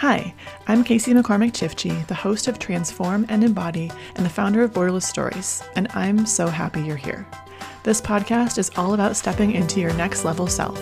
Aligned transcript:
Hi, 0.00 0.34
I'm 0.66 0.84
Casey 0.84 1.14
McCormick 1.14 1.52
Ciftci, 1.52 2.06
the 2.06 2.14
host 2.14 2.48
of 2.48 2.58
Transform 2.58 3.24
and 3.30 3.42
Embody 3.42 3.90
and 4.14 4.26
the 4.26 4.30
founder 4.30 4.62
of 4.62 4.74
Borderless 4.74 5.04
Stories, 5.04 5.62
and 5.74 5.88
I'm 5.94 6.26
so 6.26 6.48
happy 6.48 6.82
you're 6.82 6.96
here. 6.96 7.26
This 7.82 8.02
podcast 8.02 8.58
is 8.58 8.70
all 8.76 8.92
about 8.92 9.16
stepping 9.16 9.52
into 9.52 9.80
your 9.80 9.94
next 9.94 10.22
level 10.26 10.48
self, 10.48 10.78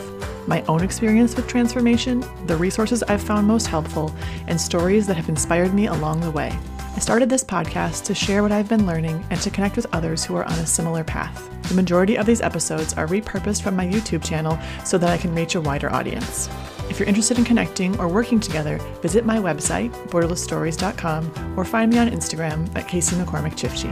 my 0.49 0.63
own 0.63 0.83
experience 0.83 1.37
with 1.37 1.47
transformation, 1.47 2.25
the 2.47 2.57
resources 2.57 3.05
I've 3.05 3.23
found 3.23 3.47
most 3.47 3.69
helpful, 3.69 4.13
and 4.49 4.61
stories 4.61 5.07
that 5.07 5.17
have 5.17 5.29
inspired 5.29 5.73
me 5.73 5.87
along 5.87 6.19
the 6.19 6.33
way. 6.33 6.53
I 6.79 6.99
started 6.99 7.31
this 7.31 7.45
podcast 7.45 8.03
to 8.07 8.17
share 8.17 8.43
what 8.43 8.51
I've 8.51 8.69
been 8.69 8.85
learning 8.85 9.25
and 9.31 9.41
to 9.43 9.51
connect 9.51 9.77
with 9.77 9.87
others 9.93 10.25
who 10.25 10.35
are 10.35 10.45
on 10.45 10.59
a 10.59 10.67
similar 10.67 11.05
path. 11.05 11.49
The 11.69 11.75
majority 11.75 12.19
of 12.19 12.27
these 12.27 12.43
episodes 12.43 12.95
are 12.95 13.07
repurposed 13.07 13.63
from 13.63 13.77
my 13.77 13.87
YouTube 13.87 14.25
channel 14.25 14.59
so 14.85 14.99
that 14.99 15.11
I 15.11 15.19
can 15.19 15.37
reach 15.37 15.55
a 15.55 15.61
wider 15.61 15.93
audience. 15.93 16.49
If 16.91 16.99
you're 16.99 17.09
interested 17.09 17.39
in 17.39 17.45
connecting 17.45 17.99
or 17.99 18.09
working 18.09 18.39
together, 18.39 18.79
visit 19.03 19.25
my 19.25 19.39
website, 19.39 19.91
borderlessstories.com, 20.09 21.55
or 21.59 21.65
find 21.65 21.93
me 21.93 21.99
on 21.99 22.09
Instagram 22.09 22.75
at 22.77 22.87
Casey 22.87 23.17
McCormick 23.17 23.55
Ciftci. 23.55 23.91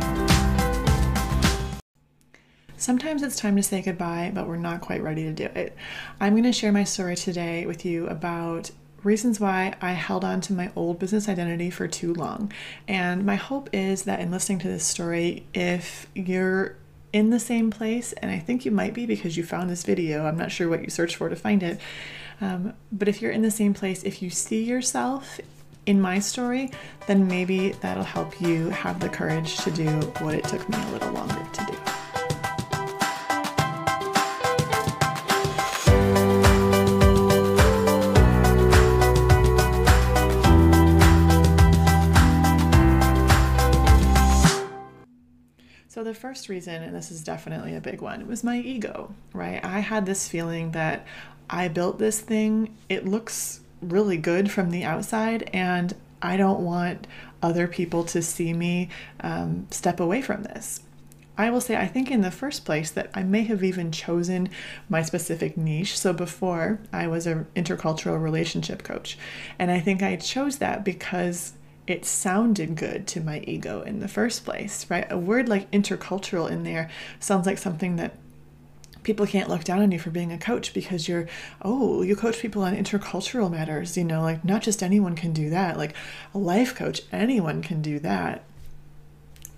Sometimes 2.76 3.22
it's 3.22 3.36
time 3.36 3.56
to 3.56 3.62
say 3.62 3.80
goodbye, 3.80 4.32
but 4.34 4.48
we're 4.48 4.56
not 4.56 4.80
quite 4.80 5.02
ready 5.02 5.22
to 5.22 5.32
do 5.32 5.44
it. 5.44 5.76
I'm 6.20 6.32
going 6.32 6.42
to 6.44 6.52
share 6.52 6.72
my 6.72 6.84
story 6.84 7.16
today 7.16 7.64
with 7.64 7.84
you 7.84 8.08
about 8.08 8.72
reasons 9.04 9.40
why 9.40 9.74
I 9.80 9.92
held 9.92 10.24
on 10.24 10.40
to 10.42 10.52
my 10.52 10.70
old 10.76 10.98
business 10.98 11.28
identity 11.28 11.70
for 11.70 11.88
too 11.88 12.12
long. 12.14 12.52
And 12.86 13.24
my 13.24 13.36
hope 13.36 13.70
is 13.72 14.02
that 14.02 14.20
in 14.20 14.30
listening 14.30 14.58
to 14.60 14.68
this 14.68 14.84
story, 14.84 15.46
if 15.54 16.08
you're 16.14 16.76
in 17.12 17.30
the 17.30 17.40
same 17.40 17.70
place, 17.70 18.12
and 18.14 18.30
I 18.30 18.38
think 18.38 18.64
you 18.64 18.70
might 18.70 18.94
be 18.94 19.06
because 19.06 19.36
you 19.36 19.44
found 19.44 19.68
this 19.68 19.82
video, 19.84 20.26
I'm 20.26 20.36
not 20.36 20.50
sure 20.50 20.68
what 20.68 20.82
you 20.82 20.90
searched 20.90 21.16
for 21.16 21.28
to 21.28 21.36
find 21.36 21.62
it, 21.62 21.80
um, 22.40 22.74
but 22.90 23.08
if 23.08 23.20
you're 23.20 23.30
in 23.30 23.42
the 23.42 23.50
same 23.50 23.74
place, 23.74 24.02
if 24.02 24.22
you 24.22 24.30
see 24.30 24.64
yourself 24.64 25.40
in 25.86 26.00
my 26.00 26.18
story, 26.18 26.70
then 27.06 27.26
maybe 27.26 27.70
that'll 27.80 28.04
help 28.04 28.40
you 28.40 28.70
have 28.70 29.00
the 29.00 29.08
courage 29.08 29.56
to 29.58 29.70
do 29.70 29.88
what 30.20 30.34
it 30.34 30.44
took 30.44 30.68
me 30.68 30.76
a 30.76 30.90
little 30.92 31.12
longer 31.12 31.46
to 31.52 31.66
do. 31.66 32.01
First 46.32 46.48
reason, 46.48 46.82
and 46.82 46.96
this 46.96 47.10
is 47.10 47.22
definitely 47.22 47.76
a 47.76 47.80
big 47.80 48.00
one, 48.00 48.26
was 48.26 48.42
my 48.42 48.56
ego, 48.56 49.14
right? 49.34 49.62
I 49.62 49.80
had 49.80 50.06
this 50.06 50.26
feeling 50.26 50.70
that 50.70 51.06
I 51.50 51.68
built 51.68 51.98
this 51.98 52.22
thing, 52.22 52.74
it 52.88 53.06
looks 53.06 53.60
really 53.82 54.16
good 54.16 54.50
from 54.50 54.70
the 54.70 54.82
outside, 54.82 55.50
and 55.52 55.94
I 56.22 56.38
don't 56.38 56.60
want 56.60 57.06
other 57.42 57.68
people 57.68 58.02
to 58.04 58.22
see 58.22 58.54
me 58.54 58.88
um, 59.20 59.66
step 59.70 60.00
away 60.00 60.22
from 60.22 60.44
this. 60.44 60.80
I 61.36 61.50
will 61.50 61.60
say, 61.60 61.76
I 61.76 61.86
think 61.86 62.10
in 62.10 62.22
the 62.22 62.30
first 62.30 62.64
place 62.64 62.90
that 62.92 63.10
I 63.12 63.24
may 63.24 63.42
have 63.42 63.62
even 63.62 63.92
chosen 63.92 64.48
my 64.88 65.02
specific 65.02 65.58
niche. 65.58 65.98
So 65.98 66.14
before, 66.14 66.80
I 66.94 67.08
was 67.08 67.26
an 67.26 67.46
intercultural 67.54 68.22
relationship 68.22 68.84
coach. 68.84 69.18
And 69.58 69.70
I 69.70 69.80
think 69.80 70.02
I 70.02 70.16
chose 70.16 70.56
that 70.58 70.82
because 70.82 71.52
it 71.86 72.04
sounded 72.04 72.76
good 72.76 73.06
to 73.08 73.20
my 73.20 73.40
ego 73.40 73.82
in 73.82 74.00
the 74.00 74.08
first 74.08 74.44
place, 74.44 74.88
right? 74.88 75.06
A 75.10 75.18
word 75.18 75.48
like 75.48 75.70
intercultural 75.70 76.50
in 76.50 76.62
there 76.62 76.88
sounds 77.18 77.46
like 77.46 77.58
something 77.58 77.96
that 77.96 78.14
people 79.02 79.26
can't 79.26 79.48
look 79.48 79.64
down 79.64 79.82
on 79.82 79.90
you 79.90 79.98
for 79.98 80.10
being 80.10 80.32
a 80.32 80.38
coach 80.38 80.72
because 80.72 81.08
you're, 81.08 81.26
oh, 81.62 82.02
you 82.02 82.14
coach 82.14 82.38
people 82.38 82.62
on 82.62 82.76
intercultural 82.76 83.50
matters, 83.50 83.96
you 83.96 84.04
know, 84.04 84.22
like 84.22 84.44
not 84.44 84.62
just 84.62 84.82
anyone 84.82 85.16
can 85.16 85.32
do 85.32 85.50
that. 85.50 85.76
Like 85.76 85.94
a 86.34 86.38
life 86.38 86.74
coach, 86.74 87.02
anyone 87.10 87.62
can 87.62 87.82
do 87.82 87.98
that. 87.98 88.44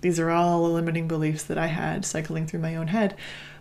These 0.01 0.19
are 0.19 0.31
all 0.31 0.71
limiting 0.71 1.07
beliefs 1.07 1.43
that 1.43 1.57
I 1.57 1.67
had 1.67 2.05
cycling 2.05 2.47
through 2.47 2.59
my 2.59 2.75
own 2.75 2.87
head. 2.87 3.15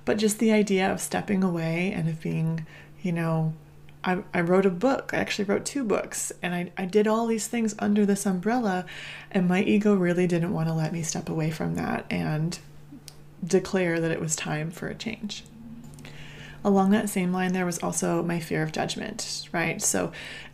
But 0.04 0.18
just 0.18 0.38
the 0.38 0.52
idea 0.52 0.90
of 0.90 1.00
stepping 1.00 1.42
away 1.42 1.92
and 1.94 2.08
of 2.08 2.20
being, 2.20 2.66
you 3.02 3.12
know, 3.12 3.54
I, 4.04 4.22
I 4.34 4.42
wrote 4.42 4.66
a 4.66 4.70
book. 4.70 5.10
I 5.12 5.16
actually 5.16 5.46
wrote 5.46 5.64
two 5.64 5.82
books, 5.82 6.30
and 6.42 6.54
I, 6.54 6.70
I 6.76 6.84
did 6.84 7.06
all 7.06 7.26
these 7.26 7.46
things 7.46 7.74
under 7.78 8.04
this 8.04 8.26
umbrella, 8.26 8.84
and 9.30 9.48
my 9.48 9.62
ego 9.62 9.94
really 9.94 10.26
didn't 10.26 10.52
want 10.52 10.68
to 10.68 10.74
let 10.74 10.92
me 10.92 11.02
step 11.02 11.28
away 11.28 11.50
from 11.50 11.74
that 11.76 12.04
and 12.10 12.58
declare 13.42 14.00
that 14.00 14.10
it 14.10 14.20
was 14.20 14.36
time 14.36 14.70
for 14.70 14.88
a 14.88 14.94
change. 14.94 15.44
Along 16.62 16.90
that 16.90 17.08
same 17.08 17.32
line, 17.32 17.52
there 17.52 17.66
was 17.66 17.78
also 17.82 18.22
my 18.22 18.40
fear 18.40 18.62
of 18.62 18.72
judgment, 18.72 19.48
right? 19.52 19.80
So, 19.80 20.12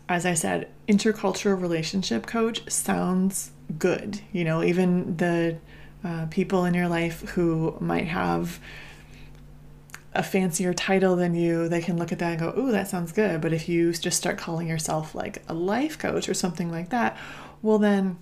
as 0.09 0.27
I 0.27 0.34
said, 0.34 0.69
intercultural 0.89 1.60
relationship 1.60 2.27
coach 2.27 2.69
sounds 2.69 3.53
good. 3.78 4.21
You 4.33 4.44
know, 4.44 4.62
even 4.62 5.16
the 5.16 5.59
uh, 6.05 6.27
people 6.31 6.65
in 6.65 6.75
your 6.75 6.89
life 6.89 7.21
who 7.31 7.77
might 7.81 8.09
have 8.09 8.59
a 10.15 10.22
fancier 10.22 10.75
title 10.75 11.16
than 11.16 11.34
you, 11.34 11.69
they 11.69 11.81
can 11.81 11.97
look 11.97 12.12
at 12.12 12.19
that 12.19 12.32
and 12.32 12.41
go, 12.41 12.54
"Ooh, 12.59 12.72
that 12.72 12.88
sounds 12.88 13.12
good." 13.12 13.41
But 13.41 13.53
if 13.53 13.69
you 13.69 13.93
just 13.93 14.16
start 14.16 14.38
calling 14.38 14.69
yourself 14.69 15.15
like 15.15 15.43
a 15.48 15.54
life 15.54 15.98
coach 15.98 16.28
or 16.28 16.34
something 16.34 16.71
like 16.71 16.91
that, 16.91 17.16
well 17.62 17.78
then 17.78 18.19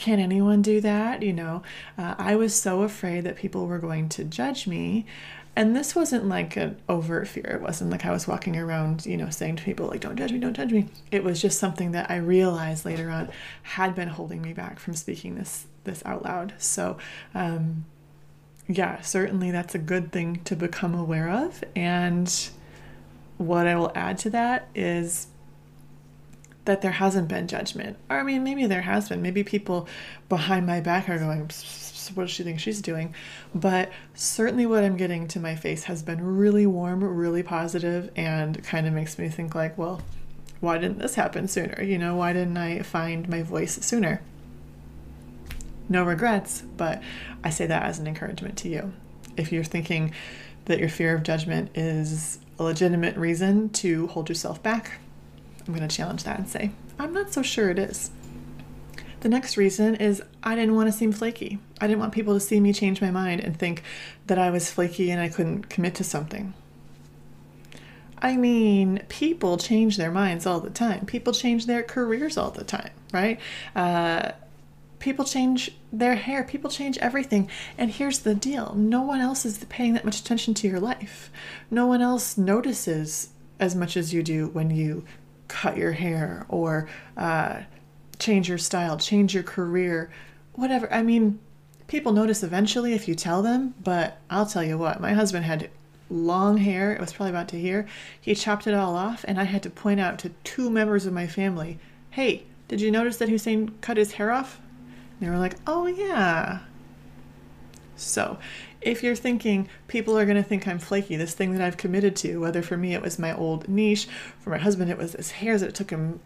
can 0.00 0.18
anyone 0.18 0.62
do 0.62 0.80
that? 0.80 1.22
You 1.22 1.34
know, 1.34 1.62
uh, 1.98 2.14
I 2.16 2.34
was 2.34 2.54
so 2.54 2.82
afraid 2.82 3.24
that 3.24 3.36
people 3.36 3.66
were 3.66 3.78
going 3.78 4.08
to 4.10 4.24
judge 4.24 4.66
me. 4.66 5.04
And 5.54 5.76
this 5.76 5.94
wasn't 5.94 6.26
like 6.26 6.56
an 6.56 6.80
overt 6.88 7.28
fear. 7.28 7.44
It 7.44 7.60
wasn't 7.60 7.90
like 7.90 8.06
I 8.06 8.10
was 8.10 8.26
walking 8.26 8.56
around, 8.56 9.04
you 9.04 9.18
know, 9.18 9.28
saying 9.28 9.56
to 9.56 9.62
people, 9.62 9.88
like, 9.88 10.00
don't 10.00 10.16
judge 10.16 10.32
me, 10.32 10.38
don't 10.38 10.56
judge 10.56 10.72
me. 10.72 10.88
It 11.10 11.22
was 11.22 11.42
just 11.42 11.58
something 11.58 11.90
that 11.92 12.10
I 12.10 12.16
realized 12.16 12.86
later 12.86 13.10
on 13.10 13.28
had 13.62 13.94
been 13.94 14.08
holding 14.08 14.40
me 14.40 14.54
back 14.54 14.78
from 14.78 14.94
speaking 14.94 15.34
this 15.34 15.66
this 15.84 16.02
out 16.06 16.24
loud. 16.24 16.54
So 16.56 16.96
um, 17.34 17.84
yeah, 18.70 19.00
certainly 19.00 19.50
that's 19.50 19.74
a 19.74 19.78
good 19.78 20.12
thing 20.12 20.40
to 20.44 20.54
become 20.54 20.94
aware 20.94 21.28
of. 21.28 21.64
And 21.74 22.50
what 23.36 23.66
I 23.66 23.74
will 23.74 23.90
add 23.94 24.18
to 24.18 24.30
that 24.30 24.68
is 24.74 25.26
that 26.66 26.80
there 26.80 26.92
hasn't 26.92 27.26
been 27.26 27.48
judgment. 27.48 27.96
Or, 28.08 28.20
I 28.20 28.22
mean, 28.22 28.44
maybe 28.44 28.66
there 28.66 28.82
has 28.82 29.08
been. 29.08 29.22
Maybe 29.22 29.42
people 29.42 29.88
behind 30.28 30.66
my 30.66 30.80
back 30.80 31.08
are 31.08 31.18
going, 31.18 31.40
what 32.14 32.24
does 32.26 32.30
she 32.30 32.44
think 32.44 32.60
she's 32.60 32.80
doing? 32.80 33.12
But 33.54 33.90
certainly 34.14 34.66
what 34.66 34.84
I'm 34.84 34.96
getting 34.96 35.26
to 35.28 35.40
my 35.40 35.56
face 35.56 35.84
has 35.84 36.02
been 36.02 36.36
really 36.36 36.66
warm, 36.66 37.02
really 37.02 37.42
positive, 37.42 38.10
and 38.14 38.62
kind 38.62 38.86
of 38.86 38.92
makes 38.92 39.18
me 39.18 39.28
think, 39.28 39.54
like, 39.54 39.76
well, 39.76 40.02
why 40.60 40.78
didn't 40.78 40.98
this 40.98 41.16
happen 41.16 41.48
sooner? 41.48 41.82
You 41.82 41.98
know, 41.98 42.14
why 42.14 42.32
didn't 42.32 42.56
I 42.56 42.82
find 42.82 43.28
my 43.28 43.42
voice 43.42 43.84
sooner? 43.84 44.22
No 45.90 46.04
regrets, 46.04 46.62
but 46.76 47.02
I 47.44 47.50
say 47.50 47.66
that 47.66 47.82
as 47.82 47.98
an 47.98 48.06
encouragement 48.06 48.56
to 48.58 48.68
you. 48.68 48.92
If 49.36 49.52
you're 49.52 49.64
thinking 49.64 50.14
that 50.66 50.78
your 50.78 50.88
fear 50.88 51.14
of 51.14 51.22
judgment 51.22 51.76
is 51.76 52.38
a 52.58 52.62
legitimate 52.62 53.16
reason 53.16 53.68
to 53.70 54.06
hold 54.06 54.28
yourself 54.28 54.62
back, 54.62 54.98
I'm 55.66 55.74
going 55.74 55.86
to 55.86 55.94
challenge 55.94 56.24
that 56.24 56.38
and 56.38 56.48
say, 56.48 56.70
I'm 56.98 57.12
not 57.12 57.32
so 57.32 57.42
sure 57.42 57.70
it 57.70 57.78
is. 57.78 58.10
The 59.20 59.28
next 59.28 59.56
reason 59.56 59.96
is 59.96 60.22
I 60.42 60.54
didn't 60.54 60.74
want 60.74 60.88
to 60.88 60.92
seem 60.92 61.12
flaky. 61.12 61.58
I 61.80 61.86
didn't 61.86 62.00
want 62.00 62.12
people 62.12 62.34
to 62.34 62.40
see 62.40 62.60
me 62.60 62.72
change 62.72 63.02
my 63.02 63.10
mind 63.10 63.40
and 63.40 63.58
think 63.58 63.82
that 64.28 64.38
I 64.38 64.50
was 64.50 64.70
flaky 64.70 65.10
and 65.10 65.20
I 65.20 65.28
couldn't 65.28 65.68
commit 65.68 65.94
to 65.96 66.04
something. 66.04 66.54
I 68.22 68.36
mean, 68.36 69.02
people 69.08 69.56
change 69.56 69.96
their 69.96 70.10
minds 70.10 70.46
all 70.46 70.60
the 70.60 70.70
time. 70.70 71.06
People 71.06 71.32
change 71.32 71.66
their 71.66 71.82
careers 71.82 72.36
all 72.36 72.50
the 72.50 72.64
time, 72.64 72.90
right? 73.12 73.40
Uh, 73.74 74.32
people 75.00 75.24
change 75.24 75.72
their 75.92 76.14
hair, 76.14 76.44
people 76.44 76.70
change 76.70 76.96
everything. 76.98 77.50
And 77.76 77.90
here's 77.90 78.20
the 78.20 78.34
deal 78.34 78.74
no 78.74 79.02
one 79.02 79.20
else 79.20 79.44
is 79.44 79.64
paying 79.64 79.94
that 79.94 80.04
much 80.04 80.20
attention 80.20 80.54
to 80.54 80.68
your 80.68 80.78
life. 80.78 81.32
No 81.70 81.86
one 81.86 82.00
else 82.00 82.38
notices 82.38 83.30
as 83.58 83.74
much 83.74 83.96
as 83.96 84.14
you 84.14 84.22
do 84.22 84.48
when 84.48 84.70
you 84.70 85.04
cut 85.48 85.76
your 85.76 85.92
hair 85.92 86.46
or 86.48 86.88
uh, 87.16 87.62
change 88.18 88.48
your 88.48 88.58
style, 88.58 88.96
change 88.96 89.34
your 89.34 89.42
career, 89.42 90.10
whatever. 90.54 90.92
I 90.92 91.02
mean, 91.02 91.40
people 91.88 92.12
notice 92.12 92.42
eventually 92.42 92.94
if 92.94 93.08
you 93.08 93.14
tell 93.14 93.42
them, 93.42 93.74
but 93.82 94.18
I'll 94.30 94.46
tell 94.46 94.62
you 94.62 94.78
what, 94.78 95.00
my 95.00 95.12
husband 95.12 95.44
had 95.44 95.70
long 96.08 96.58
hair. 96.58 96.92
It 96.92 97.00
was 97.00 97.12
probably 97.12 97.30
about 97.30 97.48
to 97.48 97.58
here. 97.58 97.86
He 98.20 98.34
chopped 98.34 98.66
it 98.66 98.74
all 98.74 98.96
off, 98.96 99.24
and 99.26 99.40
I 99.40 99.44
had 99.44 99.62
to 99.64 99.70
point 99.70 100.00
out 100.00 100.18
to 100.20 100.30
two 100.44 100.70
members 100.70 101.06
of 101.06 101.12
my 101.12 101.26
family, 101.26 101.78
hey, 102.10 102.44
did 102.68 102.80
you 102.80 102.90
notice 102.90 103.16
that 103.16 103.28
Hussein 103.28 103.72
cut 103.80 103.96
his 103.96 104.12
hair 104.12 104.30
off? 104.30 104.60
They 105.20 105.28
were 105.28 105.38
like, 105.38 105.56
oh, 105.66 105.86
yeah. 105.86 106.60
So, 107.96 108.38
if 108.80 109.02
you're 109.02 109.14
thinking 109.14 109.68
people 109.86 110.18
are 110.18 110.24
going 110.24 110.38
to 110.38 110.42
think 110.42 110.66
I'm 110.66 110.78
flaky, 110.78 111.16
this 111.16 111.34
thing 111.34 111.52
that 111.52 111.60
I've 111.60 111.76
committed 111.76 112.16
to, 112.16 112.38
whether 112.38 112.62
for 112.62 112.76
me 112.76 112.94
it 112.94 113.02
was 113.02 113.18
my 113.18 113.36
old 113.36 113.68
niche, 113.68 114.08
for 114.38 114.50
my 114.50 114.58
husband 114.58 114.90
it 114.90 114.96
was 114.96 115.12
his 115.12 115.32
hairs 115.32 115.60
that 115.60 115.68
it 115.68 115.74
took 115.74 115.90
him 115.90 116.20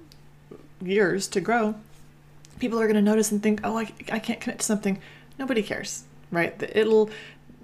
years 0.81 1.27
to 1.29 1.41
grow, 1.41 1.75
people 2.61 2.81
are 2.81 2.87
going 2.87 2.95
to 2.95 3.03
notice 3.03 3.33
and 3.33 3.43
think, 3.43 3.61
oh, 3.65 3.79
I, 3.79 3.93
I 4.13 4.21
can't 4.21 4.41
commit 4.41 4.61
to 4.61 4.65
something. 4.65 5.01
Nobody 5.39 5.63
cares, 5.63 6.05
right? 6.31 6.55
It'll 6.75 7.11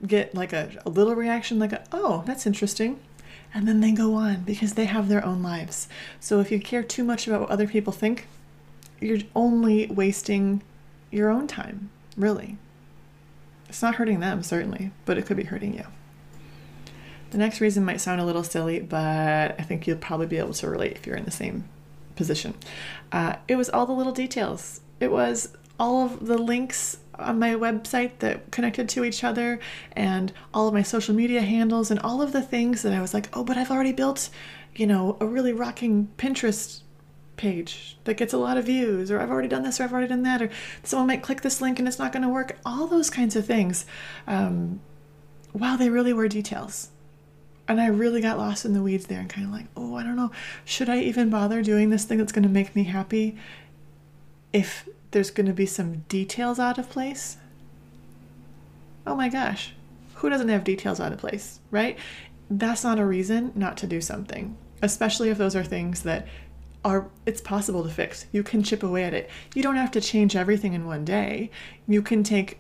get 0.05 0.35
like 0.35 0.53
a, 0.53 0.71
a 0.85 0.91
little 0.91 1.15
reaction, 1.15 1.61
like, 1.61 1.73
a, 1.73 1.85
oh, 1.93 2.25
that's 2.27 2.47
interesting. 2.47 2.99
And 3.55 3.67
then 3.67 3.81
they 3.81 3.93
go 3.93 4.15
on 4.15 4.43
because 4.43 4.75
they 4.75 4.85
have 4.87 5.09
their 5.09 5.25
own 5.25 5.43
lives. 5.43 5.89
So 6.19 6.41
if 6.41 6.51
you 6.51 6.61
care 6.61 6.83
too 6.83 7.05
much 7.05 7.27
about 7.27 7.43
what 7.43 7.51
other 7.51 7.67
people 7.67 7.93
think, 7.93 8.27
you're 9.01 9.19
only 9.35 9.87
wasting 9.87 10.63
your 11.11 11.31
own 11.31 11.47
time, 11.47 11.91
really. 12.17 12.59
It's 13.69 13.83
not 13.83 13.97
hurting 13.97 14.21
them, 14.21 14.43
certainly, 14.43 14.91
but 15.05 15.19
it 15.19 15.27
could 15.27 15.37
be 15.37 15.45
hurting 15.45 15.75
you. 15.75 15.85
The 17.31 17.39
next 17.39 17.61
reason 17.61 17.85
might 17.85 18.01
sound 18.01 18.21
a 18.21 18.25
little 18.25 18.43
silly, 18.43 18.81
but 18.81 19.55
I 19.59 19.63
think 19.63 19.87
you'll 19.87 19.99
probably 19.99 20.27
be 20.27 20.39
able 20.39 20.55
to 20.55 20.69
relate 20.69 20.93
if 20.97 21.07
you're 21.07 21.17
in 21.17 21.25
the 21.25 21.31
same 21.31 21.69
position. 22.17 22.55
Uh, 23.13 23.37
it 23.47 23.57
was 23.57 23.71
all 23.71 23.87
the 23.87 23.93
little 23.93 24.13
details. 24.13 24.81
It 24.99 25.13
was 25.13 25.57
all 25.79 26.05
of 26.05 26.27
the 26.27 26.37
links 26.37 26.99
on 27.19 27.39
my 27.39 27.55
website 27.55 28.19
that 28.19 28.51
connected 28.51 28.89
to 28.89 29.05
each 29.05 29.23
other 29.23 29.61
and 29.93 30.33
all 30.53 30.69
of 30.69 30.75
my 30.75 30.83
social 30.83 31.15
media 31.15 31.41
handles 31.41 31.91
and 31.91 32.01
all 32.01 32.21
of 32.21 32.33
the 32.33 32.43
things 32.43 32.83
that 32.83 32.93
I 32.93 33.01
was 33.01 33.15
like, 33.15 33.29
oh, 33.33 33.45
but 33.45 33.57
I've 33.57 33.71
already 33.71 33.93
built, 33.93 34.31
you 34.75 34.87
know, 34.87 35.17
a 35.21 35.27
really 35.27 35.53
rocking 35.53 36.09
Pinterest 36.19 36.81
page 37.41 37.97
that 38.05 38.19
gets 38.19 38.35
a 38.35 38.39
lot 38.39 38.59
of 38.59 38.67
views, 38.67 39.11
or 39.11 39.19
I've 39.19 39.31
already 39.31 39.49
done 39.49 39.63
this, 39.63 39.81
or 39.81 39.85
I've 39.85 39.93
already 39.93 40.09
done 40.09 40.23
that, 40.25 40.43
or 40.43 40.51
someone 40.83 41.07
might 41.07 41.23
click 41.23 41.41
this 41.41 41.61
link 41.63 41.79
and 41.79 41.89
it's 41.89 41.99
not 41.99 42.13
going 42.13 42.23
to 42.23 42.29
work. 42.29 42.59
All 42.67 42.87
those 42.87 43.09
kinds 43.09 43.35
of 43.35 43.47
things. 43.47 43.87
Um, 44.27 44.81
wow, 45.55 45.77
they 45.77 45.89
really 45.89 46.13
were 46.13 46.29
details. 46.29 46.91
And 47.67 47.81
I 47.81 47.87
really 47.87 48.21
got 48.21 48.37
lost 48.37 48.65
in 48.65 48.75
the 48.75 48.83
weeds 48.83 49.07
there 49.07 49.21
and 49.21 49.31
kind 49.31 49.47
of 49.47 49.53
like, 49.53 49.67
oh, 49.77 49.95
I 49.95 50.03
don't 50.03 50.17
know, 50.17 50.33
should 50.65 50.89
I 50.89 50.99
even 51.01 51.31
bother 51.31 51.63
doing 51.63 51.89
this 51.91 52.05
thing 52.05 52.19
that's 52.19 52.33
going 52.33 52.43
to 52.43 52.49
make 52.49 52.77
me 52.77 52.85
happy 52.85 53.39
if 54.53 54.89
there's 55.13 55.31
going 55.31 55.47
to 55.47 55.53
be 55.53 55.67
some 55.67 56.05
details 56.09 56.59
out 56.59 56.79
of 56.79 56.91
place? 56.91 57.37
Oh 59.07 59.15
my 59.15 59.29
gosh, 59.29 59.73
who 60.17 60.29
doesn't 60.29 60.49
have 60.49 60.65
details 60.65 61.01
out 61.01 61.13
of 61.13 61.19
place, 61.19 61.61
right? 61.71 61.97
That's 62.51 62.85
not 62.85 62.99
a 62.99 63.07
reason 63.07 63.53
not 63.55 63.77
to 63.79 63.87
do 63.87 64.01
something, 64.01 64.57
especially 64.83 65.31
if 65.31 65.39
those 65.39 65.55
are 65.55 65.65
things 65.65 66.03
that 66.03 66.27
are 66.85 67.09
it's 67.27 67.41
possible 67.41 67.83
to 67.85 67.91
fix. 67.91 68.27
You 68.33 68.43
can 68.43 68.63
chip 68.63 68.83
away 68.83 69.05
at 69.05 69.15
it. 69.15 69.29
You 69.55 69.63
don't 69.63 69.77
have 69.77 69.91
to 69.93 70.01
change 70.01 70.35
everything 70.37 70.73
in 70.73 70.87
one 70.87 71.05
day. 71.05 71.51
You 71.87 72.03
can 72.03 72.23
take 72.23 72.59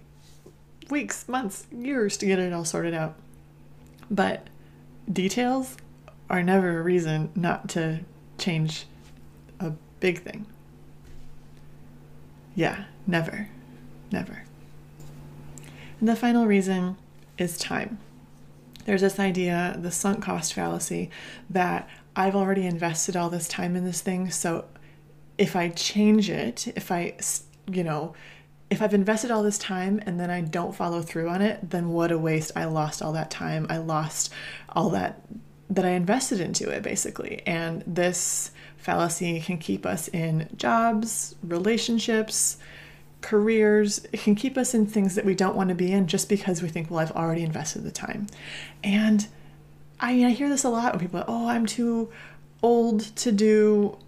weeks, 0.90 1.28
months, 1.28 1.67
years 1.72 2.17
to 2.19 2.26
get 2.26 2.38
it 2.38 2.52
all 2.52 2.64
sorted 2.64 2.94
out. 2.94 3.17
But 4.11 4.49
details 5.11 5.76
are 6.28 6.43
never 6.43 6.78
a 6.78 6.82
reason 6.82 7.31
not 7.34 7.69
to 7.70 8.00
change 8.38 8.87
a 9.58 9.72
big 10.00 10.23
thing. 10.23 10.46
Yeah, 12.55 12.84
never. 13.06 13.49
Never. 14.12 14.44
And 16.00 16.08
the 16.08 16.16
final 16.16 16.46
reason 16.46 16.96
is 17.38 17.56
time. 17.56 17.99
There's 18.84 19.02
this 19.02 19.18
idea, 19.18 19.76
the 19.78 19.90
sunk 19.90 20.22
cost 20.22 20.54
fallacy, 20.54 21.10
that 21.50 21.88
I've 22.16 22.36
already 22.36 22.66
invested 22.66 23.16
all 23.16 23.30
this 23.30 23.48
time 23.48 23.76
in 23.76 23.84
this 23.84 24.00
thing. 24.00 24.30
So 24.30 24.66
if 25.38 25.56
I 25.56 25.68
change 25.68 26.30
it, 26.30 26.68
if 26.76 26.90
I, 26.90 27.14
you 27.70 27.84
know, 27.84 28.14
if 28.70 28.80
I've 28.80 28.94
invested 28.94 29.30
all 29.30 29.42
this 29.42 29.58
time 29.58 30.00
and 30.06 30.18
then 30.18 30.30
I 30.30 30.40
don't 30.40 30.74
follow 30.74 31.02
through 31.02 31.28
on 31.28 31.42
it, 31.42 31.70
then 31.70 31.90
what 31.90 32.12
a 32.12 32.18
waste. 32.18 32.52
I 32.54 32.66
lost 32.66 33.02
all 33.02 33.12
that 33.12 33.30
time. 33.30 33.66
I 33.68 33.78
lost 33.78 34.32
all 34.68 34.90
that 34.90 35.20
that 35.70 35.84
I 35.84 35.90
invested 35.90 36.40
into 36.40 36.68
it 36.68 36.82
basically. 36.82 37.42
And 37.46 37.84
this 37.86 38.50
fallacy 38.76 39.40
can 39.40 39.58
keep 39.58 39.86
us 39.86 40.08
in 40.08 40.48
jobs, 40.56 41.36
relationships, 41.42 42.58
careers. 43.20 44.06
It 44.12 44.20
can 44.20 44.34
keep 44.34 44.56
us 44.56 44.75
in 44.75 44.87
things 44.87 45.14
that 45.14 45.25
we 45.25 45.34
don't 45.34 45.56
want 45.56 45.69
to 45.69 45.75
be 45.75 45.93
in 45.93 46.06
just 46.06 46.28
because 46.28 46.62
we 46.62 46.69
think, 46.69 46.90
well, 46.90 47.00
I've 47.00 47.12
already 47.12 47.43
invested 47.43 47.84
the 47.84 47.90
time. 47.90 48.26
And 48.82 49.26
I 49.99 50.14
mean, 50.14 50.26
I 50.26 50.31
hear 50.31 50.49
this 50.49 50.64
a 50.64 50.70
lot 50.70 50.93
when 50.93 51.00
people 51.00 51.20
are, 51.20 51.26
oh, 51.28 51.49
I'm 51.49 51.67
too 51.67 52.11
old 52.62 53.00
to 53.17 53.32
do 53.32 53.99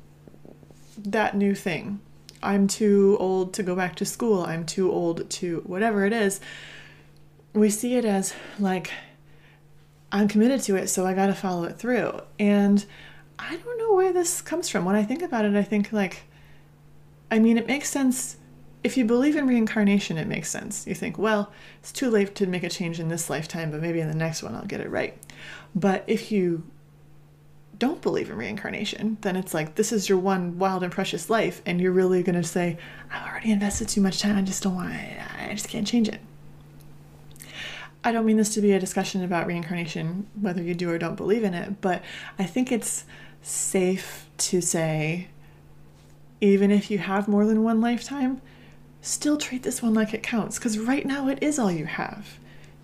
that 0.98 1.36
new 1.36 1.54
thing. 1.54 2.00
I'm 2.42 2.66
too 2.66 3.16
old 3.20 3.54
to 3.54 3.62
go 3.62 3.76
back 3.76 3.96
to 3.96 4.04
school. 4.04 4.42
I'm 4.44 4.66
too 4.66 4.90
old 4.90 5.28
to 5.30 5.62
whatever 5.66 6.04
it 6.04 6.12
is. 6.12 6.40
We 7.54 7.70
see 7.70 7.94
it 7.94 8.04
as 8.04 8.34
like, 8.58 8.90
I'm 10.10 10.28
committed 10.28 10.60
to 10.62 10.76
it, 10.76 10.88
so 10.88 11.06
I 11.06 11.14
got 11.14 11.28
to 11.28 11.34
follow 11.34 11.64
it 11.64 11.78
through. 11.78 12.20
And 12.38 12.84
I 13.38 13.56
don't 13.56 13.78
know 13.78 13.94
where 13.94 14.12
this 14.12 14.40
comes 14.40 14.68
from. 14.68 14.84
When 14.84 14.96
I 14.96 15.04
think 15.04 15.22
about 15.22 15.44
it, 15.44 15.54
I 15.54 15.62
think 15.62 15.92
like, 15.92 16.24
I 17.30 17.38
mean, 17.38 17.56
it 17.58 17.66
makes 17.66 17.88
sense. 17.88 18.36
If 18.84 18.96
you 18.96 19.04
believe 19.04 19.36
in 19.36 19.46
reincarnation, 19.46 20.18
it 20.18 20.26
makes 20.26 20.50
sense. 20.50 20.86
You 20.86 20.94
think, 20.94 21.16
well, 21.16 21.52
it's 21.78 21.92
too 21.92 22.10
late 22.10 22.34
to 22.36 22.46
make 22.46 22.64
a 22.64 22.68
change 22.68 22.98
in 22.98 23.08
this 23.08 23.30
lifetime, 23.30 23.70
but 23.70 23.80
maybe 23.80 24.00
in 24.00 24.08
the 24.08 24.14
next 24.14 24.42
one 24.42 24.54
I'll 24.54 24.64
get 24.64 24.80
it 24.80 24.90
right. 24.90 25.16
But 25.74 26.04
if 26.06 26.32
you 26.32 26.64
don't 27.78 28.02
believe 28.02 28.30
in 28.30 28.36
reincarnation, 28.36 29.18
then 29.22 29.34
it's 29.34 29.54
like 29.54 29.74
this 29.74 29.92
is 29.92 30.08
your 30.08 30.18
one 30.18 30.58
wild 30.58 30.82
and 30.82 30.92
precious 30.92 31.30
life, 31.30 31.62
and 31.66 31.80
you're 31.80 31.92
really 31.92 32.22
going 32.22 32.40
to 32.40 32.46
say, 32.46 32.76
I've 33.10 33.28
already 33.28 33.50
invested 33.50 33.88
too 33.88 34.00
much 34.00 34.20
time, 34.20 34.36
I 34.36 34.42
just 34.42 34.62
don't 34.62 34.74
want 34.74 34.94
it, 34.94 35.18
I 35.40 35.52
just 35.52 35.68
can't 35.68 35.86
change 35.86 36.08
it. 36.08 36.20
I 38.04 38.12
don't 38.12 38.26
mean 38.26 38.36
this 38.36 38.54
to 38.54 38.60
be 38.60 38.72
a 38.72 38.80
discussion 38.80 39.22
about 39.22 39.46
reincarnation, 39.46 40.26
whether 40.40 40.62
you 40.62 40.74
do 40.74 40.90
or 40.90 40.98
don't 40.98 41.16
believe 41.16 41.44
in 41.44 41.54
it, 41.54 41.80
but 41.80 42.02
I 42.38 42.44
think 42.44 42.70
it's 42.70 43.04
safe 43.42 44.28
to 44.38 44.60
say, 44.60 45.28
even 46.40 46.70
if 46.70 46.90
you 46.90 46.98
have 46.98 47.28
more 47.28 47.46
than 47.46 47.62
one 47.62 47.80
lifetime, 47.80 48.40
still 49.02 49.36
treat 49.36 49.62
this 49.62 49.82
one 49.82 49.92
like 49.92 50.14
it 50.14 50.22
counts, 50.22 50.58
because 50.58 50.78
right 50.78 51.04
now 51.04 51.28
it 51.28 51.42
is 51.42 51.58
all 51.58 51.70
you 51.70 51.84
have. 51.84 52.38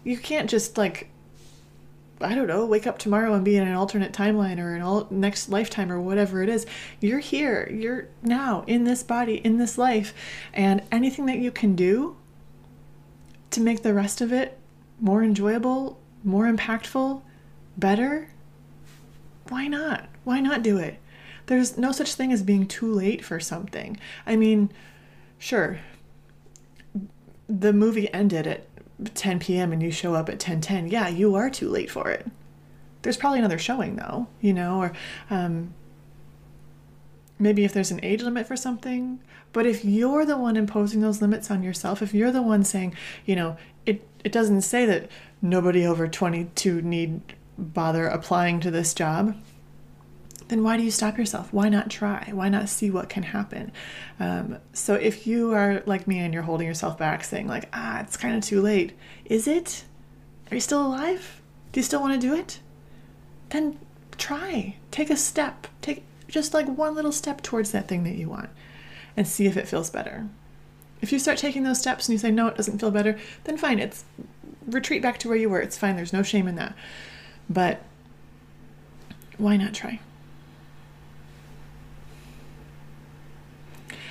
You 0.05 0.19
can't 0.19 0.51
just 0.51 0.77
like 0.77 1.09
I 2.21 2.35
don't 2.35 2.49
know, 2.49 2.67
wake 2.67 2.87
up 2.87 2.99
tomorrow 2.99 3.35
and 3.35 3.45
be 3.45 3.57
in 3.57 3.67
an 3.67 3.75
alternate 3.75 4.13
timeline 4.13 4.59
or 4.59 4.75
an 4.75 4.83
all 4.83 5.07
next 5.11 5.49
lifetime 5.49 5.93
or 5.93 6.01
whatever 6.01 6.43
it 6.43 6.49
is. 6.49 6.67
You're 7.01 7.21
here. 7.21 7.71
You're 7.73 8.09
now 8.23 8.65
in 8.67 8.85
this 8.85 9.03
body, 9.03 9.37
in 9.37 9.59
this 9.59 9.79
life. 9.79 10.13
And 10.53 10.83
anything 10.91 11.27
that 11.27 11.39
you 11.39 11.51
can 11.51 11.77
do 11.77 12.17
to 13.51 13.61
make 13.61 13.83
the 13.83 13.95
rest 13.95 14.21
of 14.21 14.33
it 14.33 14.59
more 15.01 15.23
enjoyable, 15.23 16.01
more 16.25 16.51
impactful, 16.51 17.23
better, 17.77 18.31
why 19.49 19.69
not? 19.69 20.09
Why 20.25 20.41
not 20.41 20.63
do 20.63 20.77
it? 20.79 20.99
There's 21.47 21.79
no 21.79 21.93
such 21.93 22.15
thing 22.15 22.33
as 22.33 22.43
being 22.43 22.67
too 22.67 22.93
late 22.93 23.25
for 23.25 23.41
something. 23.41 23.97
I 24.27 24.37
mean, 24.37 24.71
sure, 25.39 25.79
the 27.49 27.73
movie 27.73 28.13
ended 28.13 28.47
at 28.47 28.67
10 29.15 29.39
p.m. 29.39 29.73
and 29.73 29.83
you 29.83 29.91
show 29.91 30.15
up 30.15 30.29
at 30.29 30.39
10:10, 30.39 30.91
yeah, 30.91 31.09
you 31.09 31.35
are 31.35 31.51
too 31.51 31.69
late 31.69 31.91
for 31.91 32.11
it. 32.11 32.27
There's 33.03 33.17
probably 33.17 33.39
another 33.39 33.59
showing 33.59 33.97
though, 33.97 34.27
you 34.41 34.53
know, 34.53 34.81
or 34.81 34.93
um, 35.31 35.73
maybe 37.39 37.65
if 37.65 37.73
there's 37.73 37.91
an 37.91 38.01
age 38.03 38.23
limit 38.23 38.47
for 38.47 38.57
something. 38.57 39.21
But 39.53 39.67
if 39.67 39.85
you're 39.85 40.27
the 40.27 40.37
one 40.37 40.57
imposing 40.57 41.01
those 41.01 41.23
limits 41.23 41.51
on 41.51 41.63
yourself, 41.63 42.03
if 42.03 42.13
you're 42.13 42.33
the 42.33 42.43
one 42.43 42.65
saying, 42.65 42.95
you 43.25 43.37
know, 43.37 43.57
it 43.87 44.07
it 44.25 44.33
doesn't 44.33 44.63
say 44.63 44.85
that 44.87 45.09
nobody 45.41 45.87
over 45.87 46.09
22 46.09 46.83
need 46.83 47.21
bother 47.57 48.07
applying 48.07 48.61
to 48.61 48.71
this 48.71 48.95
job 48.95 49.35
then 50.49 50.63
why 50.63 50.77
do 50.77 50.83
you 50.83 50.91
stop 50.91 51.19
yourself? 51.19 51.53
Why 51.53 51.69
not 51.69 51.91
try? 51.91 52.31
Why 52.33 52.49
not 52.49 52.69
see 52.69 52.91
what 52.91 53.09
can 53.09 53.23
happen? 53.23 53.71
Um, 54.19 54.59
so 54.73 54.95
if 54.95 55.27
you 55.27 55.53
are 55.53 55.83
like 55.87 56.07
me 56.07 56.19
and 56.19 56.33
you're 56.33 56.43
holding 56.43 56.67
yourself 56.67 56.99
back, 56.99 57.23
saying 57.25 57.47
like, 57.47 57.69
ah, 57.73 58.01
it's 58.01 58.17
kind 58.17 58.35
of 58.35 58.43
too 58.43 58.61
late, 58.61 58.97
is 59.27 59.47
it? 59.47 59.85
Are 60.51 60.55
you 60.55 60.61
still 60.61 60.85
alive? 60.85 61.43
Do 61.73 61.81
you 61.81 61.85
still 61.85 62.01
want 62.01 62.15
to 62.15 62.27
do 62.27 62.35
it? 62.35 62.61
Then 63.51 63.79
try. 64.17 64.77
Take 64.91 65.11
a 65.11 65.17
step. 65.17 65.67
Take 65.83 66.05
just 66.29 66.55
like 66.55 66.67
one 66.67 66.95
little 66.95 67.13
step 67.13 67.43
towards 67.43 67.73
that 67.73 67.89
thing 67.89 68.05
that 68.05 68.17
you 68.17 68.29
want, 68.29 68.51
and 69.17 69.27
see 69.27 69.47
if 69.47 69.57
it 69.57 69.69
feels 69.69 69.91
better. 69.91 70.29
If 71.01 71.13
you 71.13 71.19
start 71.19 71.39
taking 71.39 71.63
those 71.63 71.79
steps 71.79 72.09
and 72.09 72.15
you 72.15 72.19
say 72.19 72.31
no, 72.31 72.49
it 72.49 72.57
doesn't 72.57 72.79
feel 72.79 72.91
better, 72.91 73.19
then 73.45 73.57
fine. 73.57 73.79
It's 73.79 74.05
retreat 74.67 75.03
back 75.03 75.19
to 75.19 75.29
where 75.29 75.37
you 75.37 75.49
were. 75.49 75.61
It's 75.61 75.79
fine. 75.79 75.97
There's 75.97 76.13
no 76.13 76.23
shame 76.23 76.49
in 76.49 76.57
that. 76.57 76.75
But 77.49 77.83
why 79.37 79.57
not 79.57 79.75
try? 79.75 80.01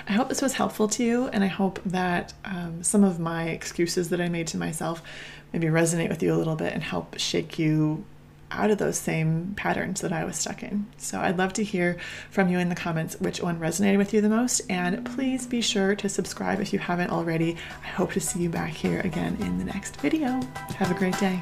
I 0.08 0.14
hope 0.14 0.30
this 0.30 0.42
was 0.42 0.54
helpful 0.54 0.88
to 0.90 1.04
you, 1.04 1.28
and 1.28 1.44
I 1.44 1.48
hope 1.48 1.82
that 1.86 2.34
um, 2.46 2.82
some 2.82 3.04
of 3.04 3.20
my 3.20 3.50
excuses 3.50 4.10
that 4.10 4.22
I 4.22 4.30
made 4.30 4.48
to 4.48 4.58
myself 4.58 5.04
maybe 5.52 5.68
resonate 5.68 6.10
with 6.10 6.24
you 6.24 6.34
a 6.34 6.38
little 6.38 6.56
bit 6.56 6.74
and 6.74 6.82
help 6.82 7.20
shake 7.20 7.60
you 7.60 8.06
out 8.50 8.72
of 8.72 8.78
those 8.78 8.98
same 8.98 9.54
patterns 9.58 10.00
that 10.00 10.14
I 10.14 10.24
was 10.24 10.38
stuck 10.38 10.64
in. 10.64 10.88
So 10.98 11.20
I'd 11.20 11.38
love 11.38 11.52
to 11.54 11.64
hear 11.64 11.98
from 12.30 12.48
you 12.50 12.60
in 12.60 12.70
the 12.70 12.76
comments 12.76 13.20
which 13.20 13.42
one 13.42 13.60
resonated 13.60 13.98
with 13.98 14.14
you 14.14 14.22
the 14.22 14.30
most, 14.30 14.62
and 14.70 15.06
please 15.06 15.46
be 15.46 15.60
sure 15.60 15.96
to 15.96 16.08
subscribe 16.08 16.62
if 16.62 16.72
you 16.72 16.80
haven't 16.80 17.12
already. 17.12 17.58
I 17.84 17.88
hope 17.88 18.14
to 18.14 18.22
see 18.22 18.40
you 18.40 18.50
back 18.50 18.72
here 18.72 19.02
again 19.02 19.36
in 19.42 19.58
the 19.58 19.66
next 19.66 20.00
video. 20.00 20.40
Have 20.78 20.90
a 20.90 20.94
great 20.94 21.18
day. 21.20 21.40